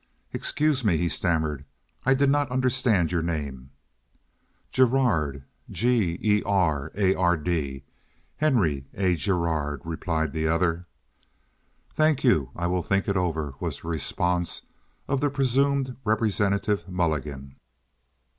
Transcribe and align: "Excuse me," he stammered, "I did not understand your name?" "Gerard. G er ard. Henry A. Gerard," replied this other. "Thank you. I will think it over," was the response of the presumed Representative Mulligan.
"Excuse 0.33 0.83
me," 0.83 0.97
he 0.97 1.07
stammered, 1.07 1.63
"I 2.07 2.15
did 2.15 2.31
not 2.31 2.49
understand 2.49 3.11
your 3.11 3.21
name?" 3.21 3.69
"Gerard. 4.71 5.43
G 5.69 6.41
er 6.43 6.91
ard. 7.15 7.83
Henry 8.37 8.87
A. 8.95 9.15
Gerard," 9.15 9.81
replied 9.85 10.33
this 10.33 10.49
other. 10.49 10.87
"Thank 11.93 12.23
you. 12.23 12.49
I 12.55 12.65
will 12.65 12.81
think 12.81 13.07
it 13.07 13.15
over," 13.15 13.53
was 13.59 13.81
the 13.81 13.89
response 13.89 14.63
of 15.07 15.19
the 15.21 15.29
presumed 15.29 15.95
Representative 16.03 16.89
Mulligan. 16.89 17.57